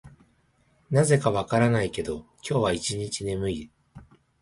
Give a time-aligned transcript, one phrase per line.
[0.89, 3.71] なぜか分からないけど、今日は一日中眠い。